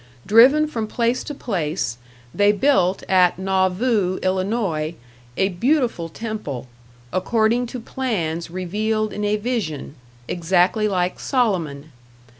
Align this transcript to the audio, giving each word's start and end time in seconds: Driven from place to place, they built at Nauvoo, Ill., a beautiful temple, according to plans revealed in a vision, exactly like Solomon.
Driven 0.25 0.65
from 0.65 0.87
place 0.87 1.23
to 1.25 1.35
place, 1.35 1.99
they 2.33 2.51
built 2.51 3.03
at 3.07 3.37
Nauvoo, 3.37 4.17
Ill., 4.23 4.91
a 5.37 5.49
beautiful 5.49 6.09
temple, 6.09 6.65
according 7.13 7.67
to 7.67 7.79
plans 7.79 8.49
revealed 8.49 9.13
in 9.13 9.23
a 9.23 9.37
vision, 9.37 9.93
exactly 10.27 10.87
like 10.87 11.19
Solomon. 11.19 11.91